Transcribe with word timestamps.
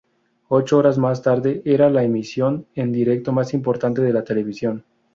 Ocho 0.47 0.79
horas 0.79 0.97
más 0.97 1.21
tarde 1.21 1.61
era 1.63 1.91
la 1.91 2.03
emisión 2.03 2.65
en 2.73 2.91
directo 2.91 3.33
más 3.33 3.53
importante 3.53 4.01
de 4.01 4.11
la 4.13 4.23
televisión. 4.23 4.83